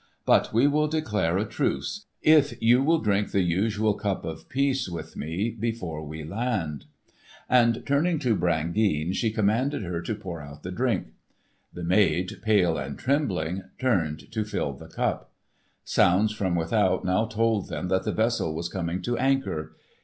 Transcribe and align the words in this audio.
But 0.25 0.51
we 0.51 0.65
will 0.65 0.87
declare 0.87 1.37
a 1.37 1.45
truce, 1.45 2.07
if 2.23 2.59
you 2.59 2.81
will 2.81 2.97
drink 2.97 3.29
the 3.29 3.43
usual 3.43 3.93
cup 3.93 4.25
of 4.25 4.49
peace 4.49 4.89
with 4.89 5.15
me 5.15 5.51
before 5.51 6.03
we 6.03 6.23
land." 6.23 6.85
And 7.47 7.85
turning 7.85 8.17
to 8.17 8.35
Brangeane 8.35 9.13
she 9.13 9.29
commanded 9.29 9.83
her 9.83 10.01
to 10.01 10.15
pour 10.15 10.41
out 10.41 10.63
the 10.63 10.71
drink. 10.71 11.09
The 11.71 11.83
maid, 11.83 12.41
pale 12.41 12.79
and 12.79 12.97
trembling, 12.97 13.61
turned 13.77 14.31
to 14.31 14.43
fill 14.43 14.73
the 14.73 14.87
cup. 14.87 15.29
Sounds 15.83 16.33
from 16.33 16.55
without 16.55 17.05
now 17.05 17.25
told 17.27 17.69
them 17.69 17.87
that 17.89 18.01
the 18.03 18.11
vessel 18.11 18.55
was 18.55 18.69
coming 18.69 19.03
to 19.03 19.19
anchor. 19.19 19.75